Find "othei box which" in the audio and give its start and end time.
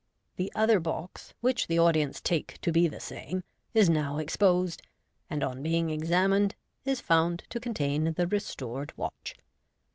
0.55-1.67